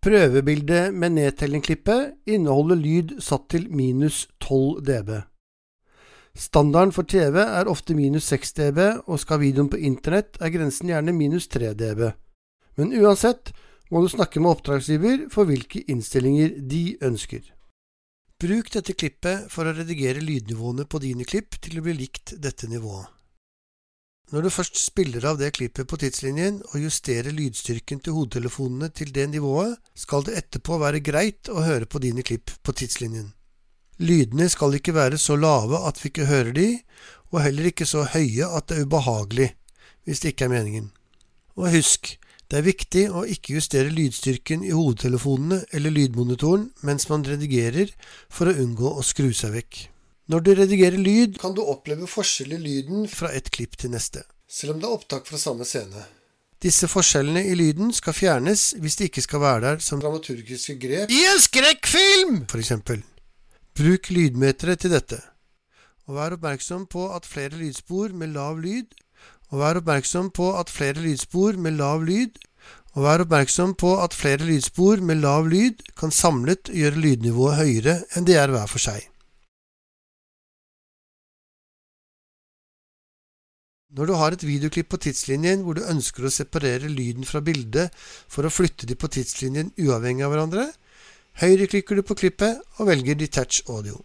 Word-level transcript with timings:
Prøvebildet 0.00 0.94
med 0.96 1.12
nedtellingklippet 1.18 2.30
inneholder 2.32 2.78
lyd 2.80 3.18
satt 3.20 3.50
til 3.52 3.66
minus 3.68 4.22
12 4.40 4.80
dB. 4.86 5.10
Standarden 6.32 6.94
for 6.96 7.04
TV 7.04 7.36
er 7.42 7.68
ofte 7.68 7.92
minus 7.98 8.30
6 8.32 8.56
dB, 8.56 8.80
og 9.04 9.20
skal 9.20 9.42
videoen 9.42 9.68
på 9.68 9.76
internett 9.76 10.40
er 10.40 10.54
grensen 10.54 10.88
gjerne 10.88 11.12
minus 11.12 11.50
3 11.52 11.74
dB. 11.76 12.06
Men 12.80 12.96
uansett 12.96 13.52
må 13.92 14.00
du 14.00 14.08
snakke 14.08 14.40
med 14.40 14.54
oppdragsgiver 14.54 15.28
for 15.34 15.44
hvilke 15.44 15.84
innstillinger 15.92 16.56
de 16.72 16.84
ønsker. 17.04 17.44
Bruk 18.40 18.72
dette 18.72 18.96
klippet 18.96 19.50
for 19.52 19.68
å 19.68 19.76
redigere 19.76 20.24
lydnivåene 20.24 20.88
på 20.88 21.04
dine 21.04 21.28
klipp 21.28 21.60
til 21.60 21.76
å 21.76 21.84
bli 21.84 21.98
likt 22.06 22.38
dette 22.40 22.72
nivået. 22.72 23.19
Når 24.30 24.44
du 24.46 24.50
først 24.54 24.78
spiller 24.78 25.24
av 25.26 25.40
det 25.40 25.48
klippet 25.56 25.88
på 25.90 25.98
tidslinjen 25.98 26.60
og 26.70 26.84
justerer 26.84 27.34
lydstyrken 27.34 27.98
til 27.98 28.14
hodetelefonene 28.14 28.86
til 28.94 29.10
det 29.14 29.26
nivået, 29.32 29.74
skal 29.98 30.22
det 30.26 30.36
etterpå 30.38 30.78
være 30.78 31.02
greit 31.02 31.50
å 31.50 31.64
høre 31.66 31.88
på 31.90 31.98
dine 32.04 32.22
klipp 32.22 32.52
på 32.62 32.74
tidslinjen. 32.78 33.32
Lydene 33.98 34.46
skal 34.48 34.78
ikke 34.78 34.94
være 34.94 35.18
så 35.18 35.34
lave 35.34 35.82
at 35.88 35.98
vi 35.98 36.12
ikke 36.12 36.30
hører 36.30 36.54
de, 36.54 36.68
og 37.34 37.42
heller 37.42 37.72
ikke 37.72 37.88
så 37.90 38.06
høye 38.14 38.46
at 38.46 38.70
det 38.70 38.78
er 38.78 38.86
ubehagelig, 38.86 39.50
hvis 40.06 40.22
det 40.22 40.32
ikke 40.32 40.46
er 40.46 40.54
meningen. 40.54 40.90
Og 41.58 41.74
husk, 41.74 42.14
det 42.50 42.60
er 42.60 42.70
viktig 42.70 43.04
å 43.10 43.26
ikke 43.26 43.58
justere 43.58 43.90
lydstyrken 43.90 44.62
i 44.62 44.70
hodetelefonene 44.74 45.64
eller 45.74 45.94
lydmonitoren 45.94 46.70
mens 46.86 47.10
man 47.10 47.26
redigerer, 47.26 47.90
for 48.30 48.46
å 48.46 48.54
unngå 48.62 48.94
å 48.94 49.04
skru 49.06 49.34
seg 49.34 49.58
vekk. 49.58 49.88
Når 50.30 50.42
du 50.46 50.50
redigerer 50.54 51.00
lyd, 51.00 51.38
kan 51.42 51.56
du 51.56 51.64
oppleve 51.66 52.06
forskjell 52.06 52.52
i 52.54 52.58
lyden 52.62 53.08
fra 53.10 53.32
et 53.34 53.48
klipp 53.50 53.72
til 53.80 53.90
neste, 53.90 54.22
selv 54.46 54.76
om 54.76 54.82
det 54.82 54.86
er 54.86 54.94
opptak 54.94 55.26
fra 55.26 55.40
samme 55.42 55.66
scene. 55.66 56.04
Disse 56.62 56.86
forskjellene 56.92 57.42
i 57.48 57.56
lyden 57.58 57.90
skal 57.96 58.14
fjernes 58.14 58.68
hvis 58.78 58.98
de 59.00 59.08
ikke 59.08 59.24
skal 59.24 59.42
være 59.42 59.64
der 59.64 59.82
som 59.82 60.02
dramaturgiske 60.02 60.76
grep 60.78 61.10
i 61.10 61.18
en 61.32 61.42
skrekkfilm, 61.42 62.38
f.eks. 62.46 62.72
Bruk 63.74 64.10
lydmetere 64.14 64.76
til 64.78 64.94
dette. 64.94 65.18
Og 66.06 66.14
vær 66.20 66.36
oppmerksom 66.36 66.86
på 66.92 67.08
at 67.16 67.26
flere 67.26 67.56
lydspor 67.58 68.14
med 68.14 68.36
lav 68.36 68.60
lyd 68.62 68.92
og 69.50 69.64
vær 69.64 69.82
oppmerksom 69.82 70.30
på 70.36 70.52
at 70.60 70.70
flere 70.70 71.00
lydspor 71.02 71.58
med 71.58 71.80
lav 71.80 72.06
lyd 72.06 72.38
og 72.94 73.06
vær 73.06 73.24
oppmerksom 73.24 73.74
på 73.80 73.96
at 74.04 74.14
flere 74.14 74.46
lydspor 74.46 75.02
med 75.02 75.24
lav 75.24 75.50
lyd 75.50 75.82
kan 75.98 76.14
samlet 76.14 76.70
gjøre 76.70 77.02
lydnivået 77.02 77.64
høyere 77.64 78.02
enn 78.14 78.28
de 78.28 78.38
er 78.38 78.52
hver 78.52 78.70
for 78.70 78.82
seg. 78.82 79.10
Når 83.90 84.06
du 84.06 84.12
har 84.14 84.34
et 84.34 84.44
videoklipp 84.46 84.92
på 84.92 85.00
tidslinjen 85.02 85.64
hvor 85.66 85.74
du 85.74 85.82
ønsker 85.82 86.26
å 86.26 86.30
separere 86.30 86.86
lyden 86.86 87.26
fra 87.26 87.40
bildet 87.42 87.90
for 88.30 88.46
å 88.46 88.52
flytte 88.52 88.86
de 88.86 88.94
på 88.94 89.10
tidslinjen 89.10 89.72
uavhengig 89.82 90.22
av 90.22 90.30
hverandre, 90.30 90.68
høyreklikker 91.42 91.98
du 91.98 92.04
på 92.06 92.14
klippet 92.22 92.60
og 92.78 92.86
velger 92.86 93.18
Detach 93.18 93.64
Audio. 93.66 93.98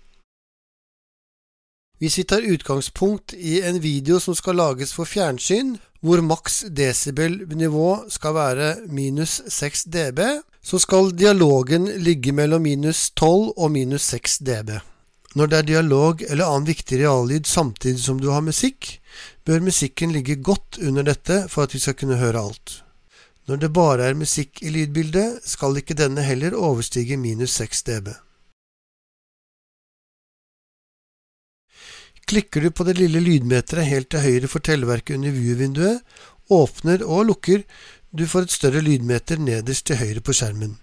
Hvis 2.02 2.17
vi 2.17 2.25
tar 2.27 2.47
utgangspunkt 2.50 3.36
i 3.38 3.59
en 3.61 3.77
video 3.83 4.17
som 4.19 4.36
skal 4.36 4.58
lages 4.58 4.92
for 4.94 5.08
fjernsyn, 5.08 5.77
hvor 6.02 6.20
maks 6.25 6.64
desibel-nivå 6.75 8.09
skal 8.11 8.36
være 8.36 8.72
minus 8.89 9.38
6 9.53 9.86
dB, 9.94 10.20
så 10.66 10.81
skal 10.81 11.14
dialogen 11.14 11.88
ligge 12.02 12.33
mellom 12.33 12.66
minus 12.66 13.11
12 13.14 13.53
og 13.53 13.72
minus 13.77 14.09
6 14.17 14.42
dB. 14.49 14.75
Når 15.36 15.49
det 15.52 15.58
er 15.58 15.70
dialog 15.70 16.22
eller 16.25 16.49
annen 16.49 16.67
viktig 16.67 16.99
reallyd 17.03 17.47
samtidig 17.47 18.02
som 18.02 18.20
du 18.20 18.30
har 18.33 18.44
musikk, 18.44 18.97
bør 19.45 19.61
musikken 19.61 20.13
ligge 20.13 20.35
godt 20.41 20.79
under 20.81 21.05
dette 21.05 21.45
for 21.51 21.65
at 21.65 21.75
vi 21.75 21.81
skal 21.83 21.97
kunne 21.99 22.17
høre 22.19 22.41
alt. 22.41 22.81
Når 23.45 23.61
det 23.61 23.73
bare 23.73 24.09
er 24.09 24.17
musikk 24.17 24.63
i 24.65 24.71
lydbildet, 24.73 25.43
skal 25.45 25.77
ikke 25.77 25.97
denne 25.97 26.23
heller 26.25 26.57
overstige 26.57 27.17
minus 27.17 27.59
6 27.61 27.83
dB. 27.89 28.13
Klikker 32.25 32.65
du 32.65 32.71
på 32.73 32.87
det 32.87 32.95
lille 32.97 33.21
lydmeteret 33.21 33.86
helt 33.86 34.09
til 34.09 34.23
høyre 34.23 34.49
for 34.49 34.65
telleverket 34.65 35.20
under 35.20 35.36
view-vinduet, 35.36 36.02
åpner 36.49 37.03
og 37.05 37.27
lukker, 37.30 37.61
du 38.09 38.25
får 38.25 38.47
et 38.47 38.55
større 38.55 38.81
lydmeter 38.81 39.37
nederst 39.37 39.86
til 39.86 39.99
høyre 39.99 40.23
på 40.25 40.33
skjermen. 40.33 40.73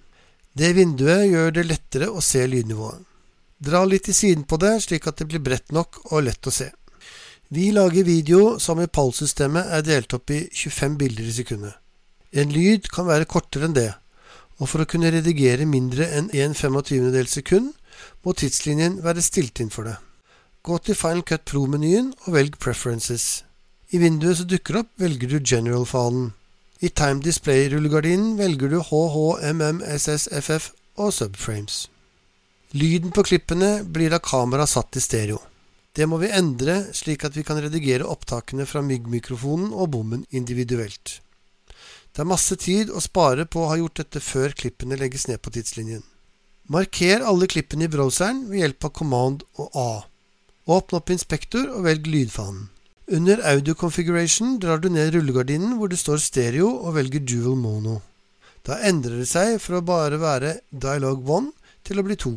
Det 0.54 0.70
vinduet 0.76 1.30
gjør 1.32 1.50
det 1.56 1.64
lettere 1.66 2.10
å 2.12 2.22
se 2.22 2.44
lydnivået. 2.46 3.02
Dra 3.62 3.82
litt 3.86 4.10
i 4.10 4.14
siden 4.14 4.44
på 4.46 4.58
det, 4.62 4.76
slik 4.84 5.06
at 5.08 5.18
det 5.18 5.26
blir 5.30 5.42
bredt 5.42 5.74
nok 5.74 5.98
og 6.12 6.26
lett 6.28 6.46
å 6.46 6.54
se. 6.54 6.68
Vi 7.52 7.66
lager 7.68 8.06
video 8.08 8.58
som 8.64 8.78
i 8.80 8.86
PAL-systemet 8.88 9.74
er 9.76 9.82
delt 9.84 10.14
opp 10.16 10.30
i 10.32 10.38
25 10.56 10.94
bilder 10.96 11.26
i 11.28 11.34
sekundet. 11.36 11.74
En 12.32 12.48
lyd 12.48 12.88
kan 12.88 13.04
være 13.04 13.28
kortere 13.28 13.68
enn 13.68 13.74
det, 13.76 13.90
og 14.56 14.70
for 14.70 14.80
å 14.80 14.86
kunne 14.88 15.10
redigere 15.12 15.66
mindre 15.68 16.06
enn 16.16 16.30
1 16.32 16.56
25. 16.56 17.10
sekund, 17.28 17.74
må 18.24 18.32
tidslinjen 18.32 19.02
være 19.04 19.26
stilt 19.26 19.60
inn 19.60 19.68
for 19.68 19.84
det. 19.84 19.98
Gå 20.64 20.80
til 20.80 20.96
Final 20.96 21.26
Cut 21.28 21.44
Pro-menyen 21.52 22.14
og 22.24 22.38
velg 22.38 22.56
Preferences. 22.56 23.44
I 23.92 24.00
vinduet 24.00 24.40
som 24.40 24.48
dukker 24.48 24.80
opp, 24.80 24.88
velger 24.96 25.36
du 25.36 25.44
General-falen. 25.44 26.32
I 26.80 26.88
Time 26.88 27.20
Display-rullegardinen 27.20 28.38
velger 28.40 28.72
du 28.72 28.80
HHMMSSFF 28.80 30.72
og 30.96 31.12
Subframes. 31.20 31.84
Lyden 32.72 33.12
på 33.12 33.28
klippene 33.28 33.82
blir 33.84 34.16
av 34.16 34.24
kamera 34.24 34.64
satt 34.64 34.96
i 34.96 35.04
stereo. 35.04 35.51
Det 35.92 36.06
må 36.08 36.16
vi 36.22 36.30
endre 36.32 36.78
slik 36.96 37.26
at 37.28 37.34
vi 37.36 37.44
kan 37.44 37.60
redigere 37.60 38.08
opptakene 38.08 38.64
fra 38.68 38.80
myggmikrofonen 38.84 39.74
og 39.76 39.90
bommen 39.92 40.24
individuelt. 40.30 41.18
Det 42.12 42.24
er 42.24 42.28
masse 42.28 42.56
tid 42.60 42.88
å 42.92 43.00
spare 43.00 43.44
på 43.44 43.64
å 43.64 43.68
ha 43.70 43.76
gjort 43.80 44.00
dette 44.00 44.20
før 44.24 44.56
klippene 44.56 44.96
legges 45.00 45.26
ned 45.28 45.40
på 45.44 45.52
tidslinjen. 45.52 46.04
Marker 46.72 47.24
alle 47.28 47.48
klippene 47.50 47.88
i 47.88 47.92
browseren 47.92 48.46
ved 48.48 48.62
hjelp 48.62 48.86
av 48.88 48.92
command 48.96 49.44
og 49.60 49.76
A. 49.76 49.90
Åpne 50.64 51.00
opp 51.00 51.12
inspektor 51.12 51.66
og 51.72 51.84
velg 51.88 52.06
lydfanen. 52.08 52.68
Under 53.12 53.42
audio 53.50 53.74
configuration 53.74 54.54
drar 54.62 54.78
du 54.80 54.88
ned 54.88 55.10
rullegardinen 55.12 55.74
hvor 55.76 55.90
det 55.90 55.98
står 56.00 56.22
stereo 56.22 56.70
og 56.86 56.94
velger 56.96 57.24
dual 57.26 57.58
mono. 57.58 57.98
Da 58.64 58.78
endrer 58.88 59.18
det 59.20 59.28
seg 59.28 59.58
fra 59.60 59.80
å 59.80 59.84
bare 59.84 60.20
være 60.22 60.54
dialog 60.70 61.26
1 61.26 61.50
til 61.88 62.00
å 62.00 62.06
bli 62.06 62.16
2. 62.24 62.32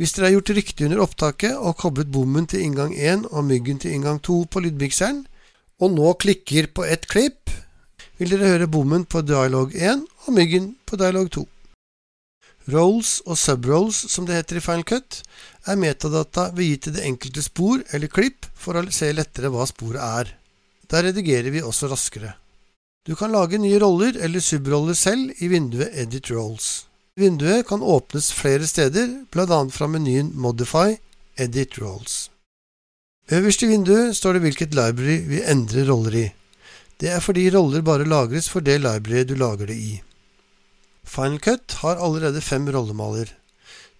Hvis 0.00 0.14
dere 0.16 0.30
har 0.30 0.38
gjort 0.38 0.50
riktig 0.56 0.86
under 0.86 1.02
opptaket 1.04 1.58
og 1.60 1.74
koblet 1.76 2.08
bommen 2.08 2.46
til 2.48 2.62
inngang 2.64 2.94
1 2.96 3.26
og 3.28 3.44
myggen 3.44 3.82
til 3.82 3.92
inngang 3.92 4.16
2 4.24 4.46
på 4.48 4.62
lydmikseren, 4.64 5.26
og 5.76 5.92
nå 5.92 6.14
klikker 6.22 6.70
på 6.72 6.86
ett 6.88 7.04
klipp, 7.04 7.52
vil 8.16 8.32
dere 8.32 8.48
høre 8.54 8.70
bommen 8.72 9.04
på 9.04 9.20
dialog 9.28 9.76
1 9.76 10.06
og 10.24 10.32
myggen 10.38 10.72
på 10.88 10.96
dialog 10.96 11.28
2. 11.36 11.44
Rolls 12.72 13.12
og 13.28 13.36
subrolls, 13.36 14.00
som 14.08 14.24
det 14.24 14.40
heter 14.40 14.56
i 14.56 14.64
Final 14.64 14.88
Cut, 14.88 15.20
er 15.68 15.80
metadata 15.84 16.48
vi 16.56 16.70
gir 16.70 16.82
til 16.86 16.96
det 16.96 17.04
enkelte 17.04 17.44
spor 17.44 17.84
eller 17.92 18.08
klipp 18.08 18.48
for 18.56 18.80
å 18.80 18.88
se 18.88 19.12
lettere 19.12 19.52
hva 19.52 19.68
sporet 19.68 20.00
er. 20.00 20.36
Der 20.88 21.10
redigerer 21.10 21.52
vi 21.52 21.60
også 21.60 21.92
raskere. 21.92 22.38
Du 23.04 23.12
kan 23.16 23.36
lage 23.36 23.60
nye 23.60 23.84
roller 23.84 24.16
eller 24.16 24.40
subroller 24.40 24.96
selv 24.96 25.44
i 25.44 25.52
vinduet 25.52 25.92
Edit 25.92 26.32
Rolls. 26.32 26.86
Vinduet 27.18 27.66
kan 27.66 27.82
åpnes 27.82 28.32
flere 28.32 28.66
steder, 28.66 29.24
bl.a. 29.32 29.68
fra 29.70 29.86
menyen 29.90 30.30
Modify 30.34 30.96
Edit 31.36 31.78
Roles. 31.78 32.30
Øverst 33.30 33.62
i 33.62 33.70
vinduet 33.70 34.16
står 34.16 34.36
det 34.36 34.42
hvilket 34.44 34.74
library 34.74 35.18
vi 35.26 35.42
endrer 35.42 35.90
roller 35.90 36.14
i. 36.14 36.26
Det 37.00 37.10
er 37.10 37.20
fordi 37.20 37.48
roller 37.50 37.82
bare 37.82 38.06
lagres 38.06 38.48
for 38.50 38.60
det 38.60 38.80
libraryet 38.82 39.28
du 39.28 39.34
lager 39.34 39.66
det 39.70 39.76
i. 39.76 40.00
Final 41.04 41.40
Cut 41.40 41.78
har 41.82 41.98
allerede 41.98 42.40
fem 42.40 42.68
rollemaler. 42.68 43.32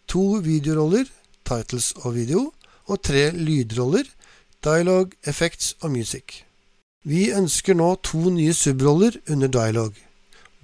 To 0.09 0.43
videoroller, 0.45 1.07
titles 1.47 1.93
og 2.05 2.15
video, 2.15 2.53
og 2.87 3.03
tre 3.03 3.31
lydroller, 3.31 4.05
dialog, 4.65 5.11
effects 5.25 5.75
og 5.81 5.91
music. 5.91 6.43
Vi 7.05 7.31
ønsker 7.33 7.75
nå 7.75 7.95
to 8.05 8.31
nye 8.31 8.55
subroller 8.55 9.17
under 9.31 9.49
dialog, 9.49 9.95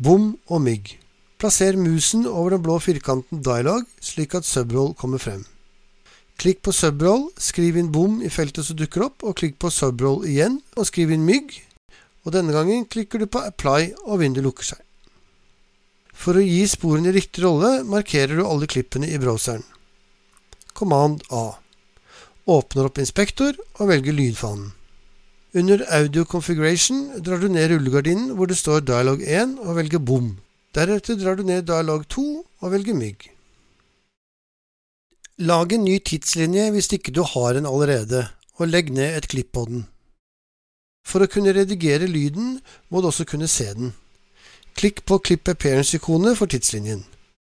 bom 0.02 0.36
og 0.46 0.62
mygg. 0.62 1.05
Plasser 1.36 1.76
musen 1.76 2.24
over 2.24 2.54
den 2.54 2.62
blå 2.64 2.78
firkanten 2.80 3.42
Dialog, 3.44 3.84
slik 4.00 4.34
at 4.38 4.46
subroll 4.48 4.94
kommer 4.96 5.20
frem. 5.20 5.42
Klikk 6.40 6.62
på 6.64 6.72
subroll, 6.72 7.26
skriv 7.36 7.76
inn 7.76 7.90
bom 7.92 8.22
i 8.24 8.30
feltet 8.32 8.64
som 8.64 8.76
dukker 8.76 9.04
opp, 9.04 9.20
og 9.24 9.36
klikk 9.40 9.58
på 9.60 9.68
subroll 9.72 10.24
igjen 10.28 10.62
og 10.76 10.88
skriv 10.88 11.12
inn 11.12 11.26
mygg. 11.28 11.52
Og 12.24 12.32
denne 12.32 12.56
gangen 12.56 12.86
klikker 12.88 13.20
du 13.20 13.28
på 13.28 13.44
apply, 13.44 13.92
og 14.08 14.22
vinduet 14.24 14.44
lukker 14.48 14.70
seg. 14.72 14.80
For 16.16 16.40
å 16.40 16.44
gi 16.44 16.62
sporene 16.72 17.12
riktig 17.12 17.44
rolle 17.44 17.82
markerer 17.84 18.40
du 18.40 18.46
alle 18.48 18.68
klippene 18.68 19.08
i 19.12 19.20
browseren. 19.20 19.64
Command 20.72 21.20
A. 21.28 21.58
Åpner 22.48 22.88
opp 22.88 23.00
inspektor 23.02 23.56
og 23.76 23.92
velger 23.92 24.16
lydfanen. 24.16 24.72
Under 25.56 25.84
Audio 26.00 26.24
Configuration 26.28 27.06
drar 27.24 27.40
du 27.40 27.48
ned 27.52 27.70
rullegardinen 27.72 28.32
hvor 28.36 28.48
det 28.48 28.58
står 28.60 28.84
Dialog 28.88 29.22
1 29.24 29.56
og 29.64 29.76
velger 29.78 30.00
bom. 30.00 30.34
Deretter 30.76 31.16
drar 31.16 31.38
du 31.38 31.44
ned 31.48 31.64
dialog 31.64 32.02
2 32.12 32.22
og 32.60 32.72
velger 32.72 32.96
mygg. 32.98 33.30
Lag 35.48 35.72
en 35.72 35.84
ny 35.84 35.96
tidslinje 36.04 36.66
hvis 36.74 36.90
ikke 36.92 37.14
du 37.16 37.22
har 37.24 37.56
en 37.56 37.68
allerede, 37.68 38.26
og 38.60 38.68
legg 38.68 38.92
ned 38.92 39.16
et 39.16 39.28
klipp 39.32 39.54
på 39.56 39.64
den. 39.70 39.86
For 41.06 41.24
å 41.24 41.30
kunne 41.32 41.54
redigere 41.56 42.08
lyden 42.10 42.58
må 42.92 43.00
du 43.00 43.08
også 43.08 43.24
kunne 43.24 43.48
se 43.48 43.70
den. 43.78 43.94
Klikk 44.76 45.06
på 45.08 45.16
Clip 45.24 45.48
Appearance-ikonet 45.48 46.36
for 46.36 46.52
tidslinjen. 46.52 47.06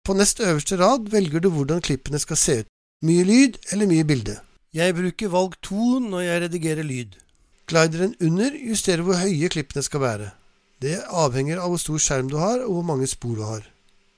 På 0.07 0.15
nest 0.15 0.39
øverste 0.39 0.80
rad 0.80 1.12
velger 1.12 1.44
du 1.44 1.50
hvordan 1.51 1.83
klippene 1.83 2.19
skal 2.24 2.39
se 2.39 2.60
ut. 2.62 2.72
Mye 3.04 3.27
lyd 3.27 3.60
eller 3.74 3.88
mye 3.92 4.07
bilde. 4.07 4.39
Jeg 4.72 4.95
bruker 4.95 5.31
valg 5.33 5.60
2 5.68 6.00
når 6.07 6.24
jeg 6.24 6.44
redigerer 6.45 6.88
lyd. 6.88 7.19
Glideren 7.68 8.15
under 8.24 8.56
justerer 8.56 9.04
hvor 9.04 9.19
høye 9.19 9.51
klippene 9.51 9.83
skal 9.83 10.07
være. 10.07 10.31
Det 10.80 10.96
avhenger 11.12 11.60
av 11.60 11.74
hvor 11.74 11.81
stor 11.81 12.00
skjerm 12.00 12.30
du 12.31 12.38
har 12.40 12.64
og 12.64 12.72
hvor 12.78 12.88
mange 12.88 13.08
spor 13.08 13.36
du 13.36 13.44
har. 13.44 13.66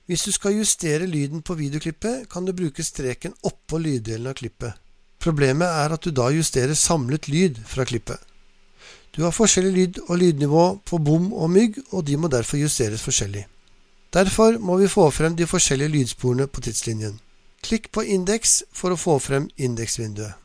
Hvis 0.06 0.26
du 0.26 0.32
skal 0.34 0.58
justere 0.58 1.06
lyden 1.06 1.42
på 1.42 1.56
videoklippet, 1.58 2.28
kan 2.30 2.44
du 2.46 2.52
bruke 2.52 2.84
streken 2.84 3.34
oppå 3.42 3.78
lyddelen 3.82 4.28
av 4.30 4.36
klippet. 4.38 4.74
Problemet 5.22 5.68
er 5.68 5.94
at 5.94 6.02
du 6.02 6.10
da 6.10 6.28
justerer 6.34 6.74
samlet 6.78 7.28
lyd 7.30 7.58
fra 7.66 7.86
klippet. 7.86 8.18
Du 9.14 9.22
har 9.22 9.34
forskjellig 9.34 9.72
lyd 9.72 9.98
og 10.08 10.18
lydnivå 10.18 10.66
på 10.88 10.98
bom 10.98 11.32
og 11.32 11.50
mygg, 11.52 11.78
og 11.92 12.06
de 12.06 12.16
må 12.16 12.30
derfor 12.32 12.58
justeres 12.58 13.02
forskjellig. 13.04 13.44
Derfor 14.12 14.58
må 14.58 14.76
vi 14.80 14.90
få 14.90 15.10
frem 15.10 15.36
de 15.36 15.46
forskjellige 15.46 15.94
lydsporene 15.94 16.46
på 16.46 16.60
tidslinjen. 16.60 17.18
Klikk 17.62 17.92
på 17.92 18.02
indeks 18.02 18.62
for 18.74 18.92
å 18.92 19.00
få 19.00 19.18
frem 19.22 19.48
indeksvinduet. 19.56 20.41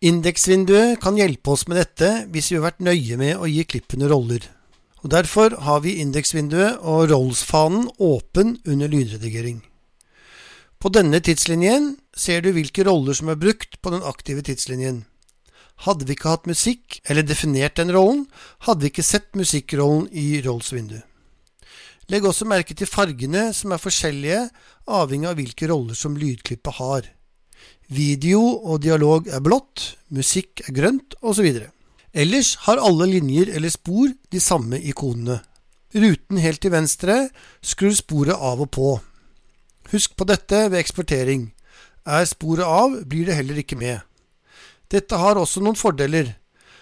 Indeksvinduet 0.00 0.96
kan 1.04 1.18
hjelpe 1.20 1.52
oss 1.52 1.66
med 1.68 1.76
dette 1.76 2.06
hvis 2.32 2.46
vi 2.48 2.56
har 2.56 2.70
vært 2.70 2.78
nøye 2.80 3.16
med 3.20 3.34
å 3.36 3.48
gi 3.50 3.66
klippene 3.68 4.06
roller. 4.08 4.46
Og 5.04 5.10
Derfor 5.12 5.52
har 5.60 5.82
vi 5.84 5.98
indeksvinduet 6.00 6.80
og 6.80 7.10
rollsfanen 7.10 7.90
åpen 8.00 8.54
under 8.64 8.88
lydredigering. 8.88 9.58
På 10.80 10.88
denne 10.88 11.20
tidslinjen 11.20 11.98
ser 12.16 12.40
du 12.40 12.48
hvilke 12.56 12.86
roller 12.88 13.12
som 13.12 13.28
er 13.28 13.36
brukt 13.44 13.76
på 13.84 13.92
den 13.92 14.00
aktive 14.08 14.40
tidslinjen. 14.48 15.04
Hadde 15.84 16.08
vi 16.08 16.16
ikke 16.16 16.32
hatt 16.32 16.48
musikk, 16.48 17.02
eller 17.04 17.24
definert 17.24 17.76
den 17.76 17.92
rollen, 17.92 18.24
hadde 18.64 18.86
vi 18.86 18.94
ikke 18.94 19.04
sett 19.04 19.36
musikkrollen 19.36 20.08
i 20.16 20.40
rolls 20.48 20.72
vindu. 20.72 20.96
Legg 22.08 22.24
også 22.24 22.48
merke 22.48 22.72
til 22.72 22.88
fargene 22.88 23.50
som 23.52 23.76
er 23.76 23.84
forskjellige 23.84 24.46
avhengig 24.88 25.28
av 25.28 25.36
hvilke 25.36 25.68
roller 25.68 25.96
som 25.96 26.16
lydklippet 26.16 26.80
har. 26.80 27.04
Video 27.90 28.40
og 28.40 28.82
dialog 28.84 29.28
er 29.28 29.42
blått, 29.42 29.96
musikk 30.14 30.62
er 30.68 30.74
grønt 30.76 31.16
osv. 31.26 31.48
Ellers 32.10 32.54
har 32.66 32.82
alle 32.82 33.08
linjer 33.10 33.50
eller 33.54 33.70
spor 33.70 34.12
de 34.30 34.40
samme 34.42 34.78
ikonene. 34.78 35.40
Ruten 35.94 36.38
helt 36.38 36.60
til 36.62 36.70
venstre 36.70 37.16
skrur 37.66 37.94
sporet 37.98 38.36
av 38.38 38.62
og 38.62 38.70
på. 38.70 38.90
Husk 39.90 40.14
på 40.14 40.26
dette 40.30 40.68
ved 40.70 40.78
eksportering. 40.78 41.48
Er 42.06 42.28
sporet 42.30 42.66
av, 42.66 42.94
blir 43.10 43.26
det 43.26 43.38
heller 43.40 43.58
ikke 43.62 43.78
med. 43.78 43.98
Dette 44.90 45.18
har 45.18 45.38
også 45.38 45.62
noen 45.62 45.78
fordeler, 45.78 46.36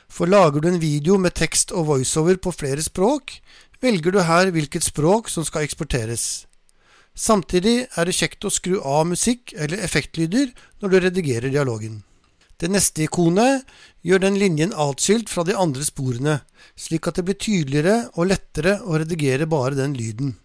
for 0.08 0.28
lager 0.28 0.60
du 0.60 0.68
en 0.68 0.80
video 0.80 1.18
med 1.20 1.36
tekst 1.36 1.72
og 1.72 1.88
voiceover 1.88 2.36
på 2.40 2.52
flere 2.52 2.84
språk, 2.84 3.38
velger 3.80 4.12
du 4.12 4.20
her 4.24 4.52
hvilket 4.52 4.84
språk 4.84 5.28
som 5.28 5.44
skal 5.44 5.64
eksporteres. 5.64 6.47
Samtidig 7.18 7.88
er 7.98 8.06
det 8.06 8.14
kjekt 8.14 8.46
å 8.46 8.52
skru 8.52 8.76
av 8.78 9.08
musikk 9.10 9.50
eller 9.58 9.80
effektlyder 9.82 10.52
når 10.78 10.92
du 10.92 10.98
redigerer 11.02 11.50
dialogen. 11.50 12.04
Det 12.58 12.70
neste 12.70 13.04
ikonet 13.06 13.66
gjør 14.06 14.22
den 14.22 14.38
linjen 14.38 14.74
atskilt 14.74 15.30
fra 15.30 15.42
de 15.46 15.56
andre 15.58 15.82
sporene, 15.86 16.40
slik 16.78 17.06
at 17.10 17.18
det 17.18 17.24
blir 17.26 17.38
tydeligere 17.38 17.96
og 18.14 18.30
lettere 18.30 18.76
å 18.82 18.98
redigere 19.02 19.46
bare 19.50 19.78
den 19.78 19.96
lyden. 19.98 20.36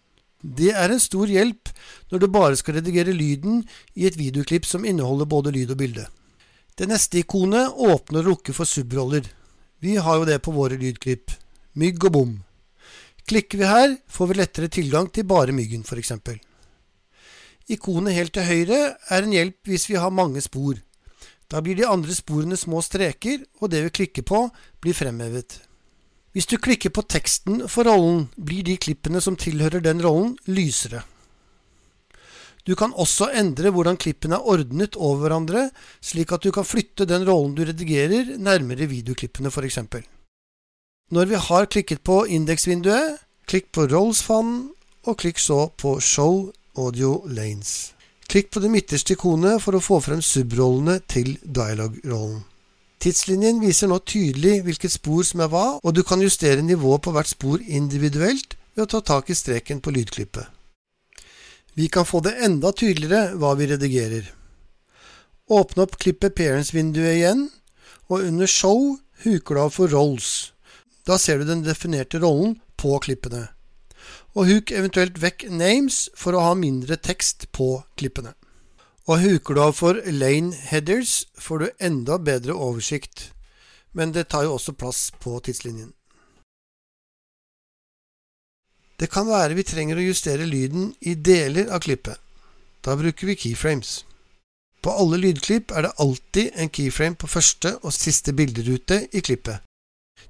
Det 0.43 0.73
er 0.73 0.93
en 0.93 1.01
stor 1.01 1.29
hjelp 1.29 1.69
når 2.11 2.21
du 2.21 2.27
bare 2.33 2.57
skal 2.59 2.79
redigere 2.79 3.13
lyden 3.15 3.61
i 3.93 4.05
et 4.09 4.17
videoklipp 4.17 4.65
som 4.67 4.85
inneholder 4.85 5.29
både 5.29 5.53
lyd 5.53 5.73
og 5.73 5.81
bilde. 5.81 6.07
Det 6.73 6.89
neste 6.89 7.21
ikonet 7.21 7.69
åpner 7.69 8.25
og 8.25 8.31
lukker 8.31 8.57
for 8.57 8.69
subroller. 8.69 9.29
Vi 9.81 9.97
har 10.01 10.19
jo 10.19 10.25
det 10.29 10.41
på 10.41 10.53
våre 10.53 10.77
lydklipp. 10.81 11.33
Mygg 11.77 12.09
og 12.09 12.17
bom. 12.17 12.33
Klikker 13.29 13.61
vi 13.61 13.69
her, 13.69 13.93
får 14.09 14.29
vi 14.29 14.39
lettere 14.41 14.73
tilgang 14.73 15.09
til 15.13 15.29
bare 15.29 15.53
myggen, 15.55 15.85
f.eks. 15.85 16.17
Ikonet 17.71 18.17
helt 18.17 18.33
til 18.35 18.47
høyre 18.47 18.79
er 18.97 19.23
en 19.23 19.35
hjelp 19.35 19.69
hvis 19.69 19.87
vi 19.89 19.95
har 19.99 20.11
mange 20.11 20.41
spor. 20.43 20.81
Da 21.51 21.61
blir 21.61 21.77
de 21.77 21.87
andre 21.87 22.15
sporene 22.15 22.57
små 22.57 22.81
streker, 22.83 23.43
og 23.61 23.71
det 23.71 23.83
vi 23.85 23.95
klikker 24.01 24.25
på, 24.27 24.47
blir 24.81 24.97
fremhevet. 24.97 25.59
Hvis 26.33 26.49
du 26.49 26.57
klikker 26.57 26.89
på 26.89 27.03
teksten 27.05 27.67
for 27.69 27.85
rollen, 27.85 28.25
blir 28.35 28.65
de 28.65 28.75
klippene 28.81 29.21
som 29.21 29.37
tilhører 29.37 29.83
den 29.85 30.01
rollen, 30.01 30.33
lysere. 30.49 31.03
Du 32.65 32.73
kan 32.79 32.95
også 32.95 33.27
endre 33.35 33.73
hvordan 33.75 33.99
klippene 33.99 34.39
er 34.39 34.49
ordnet 34.49 34.95
over 34.95 35.25
hverandre, 35.25 35.67
slik 36.01 36.31
at 36.31 36.43
du 36.43 36.49
kan 36.55 36.65
flytte 36.65 37.05
den 37.05 37.27
rollen 37.27 37.53
du 37.57 37.65
redigerer, 37.67 38.37
nærmere 38.39 38.87
videoklippene 38.89 39.51
f.eks. 39.51 39.79
Når 41.13 41.29
vi 41.29 41.41
har 41.47 41.69
klikket 41.69 42.01
på 42.07 42.23
indeksvinduet, 42.25 43.19
klikk 43.45 43.69
på 43.75 43.85
Rolls-fanen, 43.91 44.71
og 45.03 45.19
klikk 45.19 45.41
så 45.43 45.67
på 45.77 45.97
Show 45.99 46.47
Audio 46.73 47.21
Lanes. 47.29 47.93
Klikk 48.25 48.49
på 48.49 48.61
det 48.63 48.71
midterste 48.73 49.13
ikonet 49.13 49.61
for 49.61 49.77
å 49.77 49.83
få 49.83 49.99
frem 50.01 50.23
subrollene 50.25 50.95
til 51.05 51.35
dialog-rollen. 51.45 52.41
Tidslinjen 53.03 53.59
viser 53.61 53.91
nå 53.91 53.99
tydelig 54.07 54.63
hvilket 54.65 54.95
spor 54.95 55.21
som 55.27 55.43
er 55.43 55.51
hva, 55.53 55.65
og 55.83 55.93
du 55.93 56.01
kan 56.07 56.23
justere 56.23 56.65
nivået 56.65 57.03
på 57.05 57.13
hvert 57.13 57.29
spor 57.29 57.61
individuelt 57.61 58.55
ved 58.73 58.85
å 58.85 58.89
ta 58.95 59.03
tak 59.05 59.29
i 59.29 59.37
streken 59.37 59.83
på 59.83 59.93
lydklippet. 59.93 60.47
Vi 61.77 61.89
kan 61.93 62.09
få 62.09 62.23
det 62.25 62.37
enda 62.41 62.71
tydeligere 62.73 63.37
hva 63.37 63.53
vi 63.59 63.69
redigerer. 63.69 64.29
Åpne 65.53 65.85
opp 65.85 65.99
klippet 66.01 66.33
Parents-vinduet 66.37 67.19
igjen, 67.19 67.49
og 68.09 68.25
under 68.25 68.49
Show 68.49 68.95
huker 69.27 69.59
du 69.59 69.65
av 69.67 69.75
for 69.77 69.93
Rolls. 69.93 70.53
Da 71.05 71.19
ser 71.21 71.41
du 71.41 71.49
den 71.49 71.65
definerte 71.67 72.21
rollen 72.23 72.57
på 72.79 72.97
klippene 73.03 73.49
og 74.33 74.49
huk 74.49 74.71
eventuelt 74.73 75.19
vekk 75.21 75.47
names 75.53 76.07
for 76.17 76.33
å 76.33 76.43
ha 76.47 76.53
mindre 76.57 76.97
tekst 76.97 77.47
på 77.53 77.83
klippene. 77.99 78.33
Og 79.05 79.19
huker 79.19 79.55
du 79.55 79.61
av 79.61 79.73
for 79.75 79.99
lane 80.07 80.55
headers, 80.69 81.25
får 81.35 81.59
du 81.59 81.67
enda 81.89 82.17
bedre 82.17 82.55
oversikt, 82.55 83.31
men 83.91 84.13
det 84.15 84.29
tar 84.31 84.47
jo 84.47 84.55
også 84.55 84.73
plass 84.73 85.11
på 85.19 85.35
tidslinjen. 85.43 85.91
Det 88.97 89.09
kan 89.11 89.27
være 89.27 89.57
vi 89.57 89.65
trenger 89.67 89.99
å 89.99 90.05
justere 90.05 90.47
lyden 90.47 90.93
i 91.01 91.17
deler 91.19 91.69
av 91.73 91.83
klippet. 91.83 92.15
Da 92.83 92.95
bruker 92.95 93.27
vi 93.27 93.35
keyframes. 93.35 94.03
På 94.83 94.93
alle 94.99 95.19
lydklipp 95.19 95.71
er 95.71 95.85
det 95.85 95.93
alltid 96.03 96.55
en 96.59 96.71
keyframe 96.71 97.19
på 97.19 97.27
første 97.27 97.75
og 97.81 97.95
siste 97.95 98.33
bilderute 98.35 99.05
i 99.11 99.21
klippet. 99.23 99.63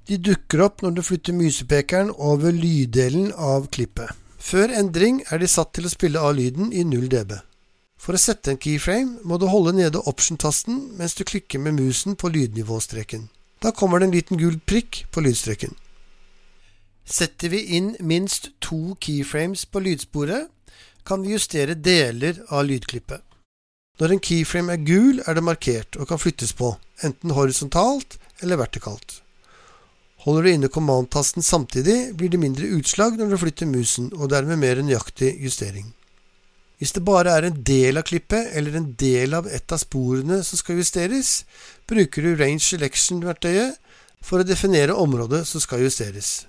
De 0.04 0.18
dukker 0.20 0.60
opp 0.60 0.82
når 0.84 0.98
du 0.98 1.02
flytter 1.02 1.36
musepekeren 1.36 2.10
over 2.12 2.52
lyddelen 2.52 3.32
av 3.32 3.70
klippet. 3.72 4.12
Før 4.36 4.68
endring 4.76 5.22
er 5.32 5.40
de 5.40 5.48
satt 5.48 5.72
til 5.72 5.88
å 5.88 5.92
spille 5.92 6.20
av 6.20 6.34
lyden 6.36 6.72
i 6.76 6.82
0 6.84 7.08
dB. 7.08 7.38
For 7.96 8.12
å 8.12 8.20
sette 8.20 8.52
en 8.52 8.60
keyframe 8.60 9.22
må 9.24 9.38
du 9.40 9.46
holde 9.48 9.72
nede 9.78 10.02
option-tasten 10.04 10.82
mens 10.98 11.16
du 11.16 11.24
klikker 11.24 11.62
med 11.64 11.78
musen 11.78 12.18
på 12.20 12.28
lydnivåstreken. 12.28 13.30
Da 13.64 13.72
kommer 13.72 13.98
det 13.98 14.10
en 14.10 14.16
liten 14.18 14.40
gul 14.40 14.58
prikk 14.60 15.06
på 15.10 15.24
lydstreken. 15.24 15.72
Setter 17.08 17.48
vi 17.52 17.62
inn 17.78 17.94
minst 18.00 18.50
to 18.60 18.98
keyframes 19.00 19.64
på 19.64 19.80
lydsporet, 19.86 20.50
kan 21.04 21.24
vi 21.24 21.32
justere 21.32 21.76
deler 21.76 22.44
av 22.52 22.68
lydklippet. 22.68 23.24
Når 24.00 24.12
en 24.12 24.24
keyframe 24.28 24.76
er 24.76 24.84
gul, 24.84 25.20
er 25.24 25.36
det 25.36 25.48
markert 25.48 25.96
og 25.96 26.08
kan 26.12 26.20
flyttes 26.20 26.52
på, 26.56 26.74
enten 27.00 27.32
horisontalt 27.36 28.18
eller 28.42 28.60
vertikalt. 28.60 29.23
Holder 30.24 30.42
du 30.42 30.50
inne 30.54 30.68
command-tasten 30.72 31.44
samtidig, 31.44 32.14
blir 32.16 32.30
det 32.32 32.40
mindre 32.40 32.70
utslag 32.78 33.18
når 33.18 33.34
du 33.34 33.40
flytter 33.42 33.68
musen, 33.68 34.08
og 34.16 34.30
dermed 34.32 34.56
mer 34.62 34.80
nøyaktig 34.80 35.34
justering. 35.42 35.90
Hvis 36.80 36.94
det 36.96 37.04
bare 37.04 37.34
er 37.36 37.46
en 37.46 37.58
del 37.64 38.00
av 38.00 38.06
klippet, 38.08 38.54
eller 38.56 38.78
en 38.78 38.86
del 39.00 39.36
av 39.36 39.46
et 39.52 39.72
av 39.72 39.82
sporene 39.82 40.40
som 40.44 40.60
skal 40.60 40.80
justeres, 40.80 41.42
bruker 41.88 42.24
du 42.24 42.38
Range 42.40 42.62
Selection-verktøyet 42.64 43.76
for 44.24 44.40
å 44.40 44.48
definere 44.48 44.96
området 44.96 45.42
som 45.48 45.60
skal 45.60 45.84
justeres. 45.84 46.46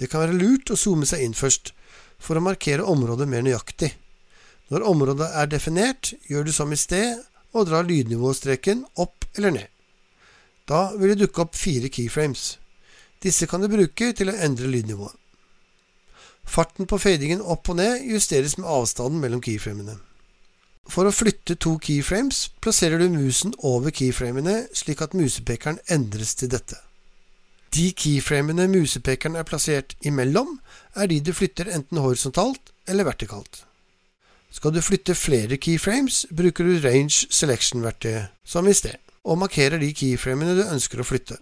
Det 0.00 0.08
kan 0.08 0.24
være 0.24 0.38
lurt 0.38 0.72
å 0.72 0.78
zoome 0.80 1.06
seg 1.08 1.26
inn 1.26 1.36
først, 1.36 1.74
for 2.22 2.38
å 2.38 2.44
markere 2.44 2.86
området 2.88 3.28
mer 3.28 3.44
nøyaktig. 3.44 3.92
Når 4.72 4.88
området 4.88 5.28
er 5.36 5.52
definert, 5.52 6.14
gjør 6.32 6.48
du 6.48 6.52
som 6.56 6.72
i 6.72 6.80
sted 6.80 7.20
og 7.52 7.68
drar 7.68 7.84
lydnivåstreken 7.84 8.86
opp 9.04 9.28
eller 9.36 9.58
ned. 9.58 9.68
Da 10.64 10.94
vil 10.96 11.12
det 11.12 11.26
dukke 11.26 11.44
opp 11.44 11.58
fire 11.58 11.92
keyframes. 11.92 12.61
Disse 13.22 13.46
kan 13.46 13.62
du 13.62 13.70
bruke 13.70 14.12
til 14.16 14.30
å 14.32 14.38
endre 14.46 14.70
lydnivået. 14.70 15.18
Farten 16.42 16.88
på 16.90 16.98
fadingen 16.98 17.42
opp 17.42 17.70
og 17.70 17.78
ned 17.78 18.02
justeres 18.02 18.56
med 18.58 18.66
avstanden 18.66 19.22
mellom 19.22 19.42
keyframene. 19.44 19.94
For 20.90 21.06
å 21.06 21.14
flytte 21.14 21.54
to 21.62 21.76
keyframes 21.78 22.48
plasserer 22.60 22.98
du 22.98 23.06
musen 23.14 23.54
over 23.62 23.94
keyframene 23.94 24.64
slik 24.74 25.04
at 25.04 25.14
musepekeren 25.14 25.78
endres 25.86 26.34
til 26.38 26.50
dette. 26.50 26.80
De 27.72 27.92
keyframene 27.96 28.66
musepekeren 28.68 29.38
er 29.38 29.46
plassert 29.48 29.94
imellom, 30.04 30.58
er 30.98 31.06
de 31.08 31.20
du 31.24 31.30
flytter 31.32 31.70
enten 31.72 32.02
horisontalt 32.02 32.74
eller 32.90 33.06
vertikalt. 33.08 33.62
Skal 34.52 34.74
du 34.74 34.82
flytte 34.84 35.14
flere 35.16 35.56
keyframes, 35.56 36.26
bruker 36.28 36.66
du 36.68 36.82
Range 36.82 37.30
Selection-verktøyet, 37.32 38.34
som 38.44 38.68
i 38.68 38.74
sted, 38.76 38.98
og 39.24 39.40
markerer 39.40 39.80
de 39.80 39.94
keyframene 39.96 40.58
du 40.58 40.66
ønsker 40.66 41.00
å 41.00 41.06
flytte. 41.08 41.38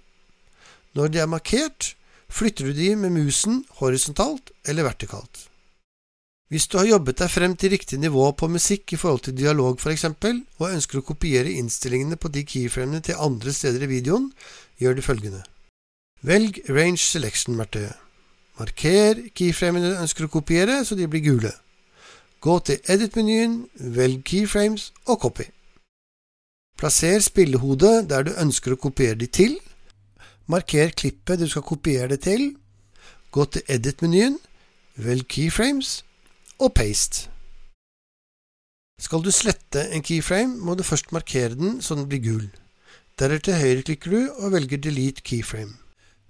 Når 0.95 1.13
de 1.13 1.21
er 1.23 1.31
markert, 1.31 1.95
flytter 2.31 2.71
du 2.71 2.75
de 2.75 2.95
med 2.99 3.15
musen 3.15 3.65
horisontalt 3.79 4.51
eller 4.69 4.89
vertikalt. 4.89 5.47
Hvis 6.51 6.67
du 6.67 6.81
har 6.81 6.89
jobbet 6.89 7.21
deg 7.21 7.31
frem 7.31 7.53
til 7.55 7.71
riktig 7.71 8.01
nivå 8.03 8.25
på 8.35 8.49
musikk 8.51 8.97
i 8.97 8.99
forhold 8.99 9.23
til 9.29 9.37
dialog 9.39 9.79
f.eks., 9.79 10.05
og 10.59 10.67
ønsker 10.67 10.99
å 10.99 11.07
kopiere 11.07 11.53
innstillingene 11.61 12.19
på 12.19 12.31
de 12.35 12.43
keyframene 12.43 13.05
til 13.07 13.23
andre 13.23 13.55
steder 13.55 13.87
i 13.87 13.91
videoen, 13.93 14.33
gjør 14.83 14.99
du 14.99 15.03
følgende. 15.07 15.45
Velg 16.27 16.59
Range 16.69 16.99
Selection-verktøyet. 16.99 17.95
Marker 18.59 19.23
keyframene 19.33 19.95
du 19.95 20.03
ønsker 20.03 20.27
å 20.27 20.33
kopiere, 20.35 20.83
så 20.85 20.99
de 20.99 21.07
blir 21.09 21.23
gule. 21.25 21.53
Gå 22.43 22.59
til 22.67 22.83
Edit-menyen, 22.89 23.63
velg 23.95 24.25
Keyframes 24.27 24.91
og 25.07 25.21
Copy. 25.23 25.47
Plasser 26.81 27.21
spillehodet 27.25 28.09
der 28.11 28.27
du 28.27 28.35
ønsker 28.41 28.75
å 28.75 28.81
kopiere 28.81 29.19
de 29.21 29.29
til. 29.29 29.59
Marker 30.51 30.91
klippet 30.99 31.39
du 31.39 31.47
skal 31.49 31.63
kopiere 31.63 32.09
det 32.11 32.25
til. 32.27 32.55
Gå 33.31 33.45
til 33.55 33.63
Edit-menyen, 33.71 34.41
velg 34.99 35.29
Keyframes 35.31 36.01
og 36.59 36.73
paste. 36.75 37.29
Skal 39.01 39.23
du 39.25 39.31
slette 39.33 39.87
en 39.95 40.03
keyframe, 40.05 40.59
må 40.61 40.75
du 40.77 40.83
først 40.85 41.13
markere 41.15 41.55
den 41.57 41.79
så 41.81 41.95
den 41.97 42.09
blir 42.11 42.21
gul. 42.25 42.49
Deretter 43.21 43.57
høyreklikker 43.57 44.13
du 44.13 44.43
og 44.43 44.53
velger 44.53 44.83
Delete 44.83 45.23
keyframe. 45.25 45.79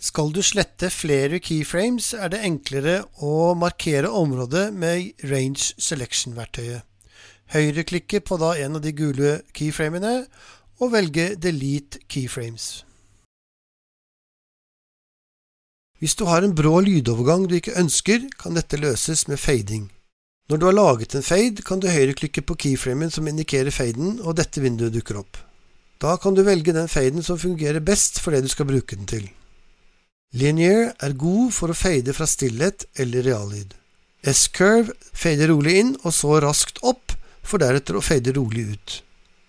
Skal 0.01 0.31
du 0.33 0.43
slette 0.45 0.91
flere 0.93 1.41
keyframes, 1.43 2.13
er 2.15 2.31
det 2.33 2.45
enklere 2.47 3.01
å 3.21 3.57
markere 3.59 4.13
området 4.13 4.69
med 4.73 5.25
Range 5.33 5.75
Selection-verktøyet. 5.83 6.87
Høyreklikke 7.51 8.21
på 8.23 8.39
da 8.39 8.53
en 8.63 8.79
av 8.79 8.85
de 8.85 8.95
gule 8.95 9.41
keyframene 9.57 10.15
og 10.79 10.95
velge 10.95 11.33
Delete 11.41 12.05
keyframes. 12.07 12.85
Hvis 16.01 16.17
du 16.17 16.25
har 16.25 16.41
en 16.41 16.55
brå 16.57 16.79
lydovergang 16.81 17.45
du 17.45 17.59
ikke 17.59 17.77
ønsker, 17.77 18.23
kan 18.41 18.57
dette 18.57 18.79
løses 18.81 19.27
med 19.29 19.37
fading. 19.41 19.91
Når 20.49 20.59
du 20.59 20.65
har 20.67 20.75
laget 20.75 21.15
en 21.15 21.23
fade, 21.23 21.63
kan 21.63 21.81
du 21.81 21.91
høyreklikke 21.93 22.43
på 22.43 22.57
keyframen 22.65 23.13
som 23.13 23.29
indikerer 23.29 23.71
faden, 23.71 24.17
og 24.25 24.39
dette 24.41 24.63
vinduet 24.65 24.97
dukker 24.97 25.21
opp. 25.21 25.37
Da 26.01 26.17
kan 26.17 26.35
du 26.35 26.41
velge 26.43 26.73
den 26.73 26.89
faden 26.89 27.23
som 27.23 27.39
fungerer 27.39 27.85
best 27.85 28.17
for 28.25 28.33
det 28.33 28.47
du 28.47 28.49
skal 28.49 28.67
bruke 28.71 28.97
den 28.97 29.07
til. 29.11 29.29
Linear 30.33 30.95
er 31.05 31.19
god 31.21 31.53
for 31.53 31.71
å 31.71 31.77
fade 31.77 32.15
fra 32.17 32.27
stillhet 32.27 32.87
eller 33.03 33.27
reallyd. 33.29 33.77
S-curve 34.25 34.97
fader 35.13 35.53
rolig 35.53 35.77
inn 35.83 35.93
og 36.01 36.15
så 36.17 36.39
raskt 36.41 36.81
opp, 36.81 37.13
for 37.45 37.61
deretter 37.61 37.99
å 37.99 38.05
fade 38.05 38.33
rolig 38.37 38.71
ut. 38.73 38.97